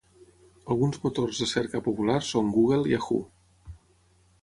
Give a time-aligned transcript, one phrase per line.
[0.75, 3.25] Alguns motors de cerca populars són Google, Yahoo!